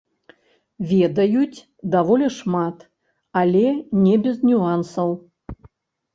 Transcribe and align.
Ведаюць 0.91 1.65
даволі 1.97 2.31
шмат, 2.39 2.77
але 3.43 3.65
не 4.03 4.15
без 4.27 4.37
нюансаў. 4.51 5.09